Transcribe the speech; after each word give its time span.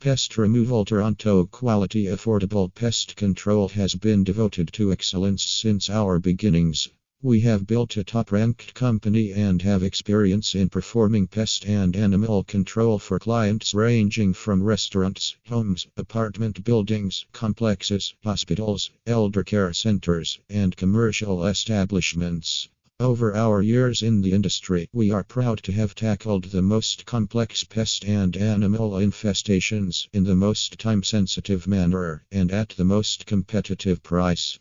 Pest 0.00 0.38
Removal 0.38 0.86
Toronto 0.86 1.44
Quality 1.44 2.04
affordable 2.04 2.74
pest 2.74 3.16
control 3.16 3.68
has 3.68 3.94
been 3.94 4.24
devoted 4.24 4.72
to 4.72 4.90
excellence 4.90 5.42
since 5.42 5.90
our 5.90 6.18
beginnings. 6.18 6.88
We 7.20 7.40
have 7.40 7.66
built 7.66 7.98
a 7.98 8.02
top 8.02 8.32
ranked 8.32 8.72
company 8.72 9.34
and 9.34 9.60
have 9.60 9.82
experience 9.82 10.54
in 10.54 10.70
performing 10.70 11.26
pest 11.26 11.66
and 11.66 11.94
animal 11.94 12.44
control 12.44 12.98
for 12.98 13.18
clients 13.18 13.74
ranging 13.74 14.32
from 14.32 14.62
restaurants, 14.62 15.36
homes, 15.46 15.86
apartment 15.98 16.64
buildings, 16.64 17.26
complexes, 17.34 18.14
hospitals, 18.24 18.90
elder 19.06 19.44
care 19.44 19.74
centers, 19.74 20.38
and 20.48 20.78
commercial 20.78 21.44
establishments. 21.44 22.70
Over 23.00 23.34
our 23.34 23.62
years 23.62 24.02
in 24.02 24.20
the 24.20 24.32
industry, 24.32 24.86
we 24.92 25.10
are 25.10 25.24
proud 25.24 25.62
to 25.62 25.72
have 25.72 25.94
tackled 25.94 26.44
the 26.44 26.60
most 26.60 27.06
complex 27.06 27.64
pest 27.64 28.04
and 28.04 28.36
animal 28.36 28.90
infestations 28.90 30.06
in 30.12 30.24
the 30.24 30.36
most 30.36 30.78
time 30.78 31.02
sensitive 31.02 31.66
manner 31.66 32.26
and 32.30 32.52
at 32.52 32.68
the 32.68 32.84
most 32.84 33.24
competitive 33.24 34.02
price. 34.02 34.58